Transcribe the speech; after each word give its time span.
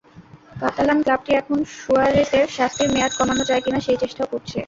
Catalan 0.61 0.99
ক্লাবটি 1.03 1.31
এখন 1.33 1.57
সুয়ারেজের 1.75 2.47
শাস্তির 2.57 2.89
মেয়াদ 2.93 3.13
কমানো 3.19 3.43
যায় 3.49 3.63
কিনা, 3.65 3.79
সেই 3.85 3.97
চেষ্টাও 4.03 4.31
করছে। 4.33 4.57